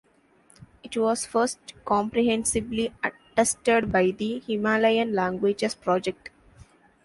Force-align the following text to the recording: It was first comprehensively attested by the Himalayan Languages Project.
It 0.81 0.97
was 0.97 1.27
first 1.27 1.59
comprehensively 1.85 2.91
attested 3.03 3.91
by 3.91 4.09
the 4.09 4.39
Himalayan 4.39 5.13
Languages 5.13 5.75
Project. 5.75 6.31